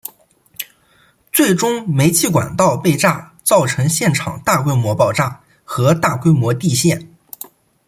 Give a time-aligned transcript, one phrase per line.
[1.31, 7.15] 最终煤气管道被炸造成现场大规模爆炸和大规模地陷。